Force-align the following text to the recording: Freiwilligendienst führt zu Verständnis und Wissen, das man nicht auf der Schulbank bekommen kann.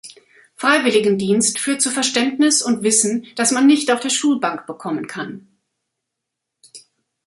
Freiwilligendienst 0.55 1.59
führt 1.59 1.79
zu 1.79 1.91
Verständnis 1.91 2.63
und 2.63 2.81
Wissen, 2.81 3.27
das 3.35 3.51
man 3.51 3.67
nicht 3.67 3.91
auf 3.91 3.99
der 3.99 4.09
Schulbank 4.09 4.65
bekommen 4.65 5.05
kann. 5.05 5.47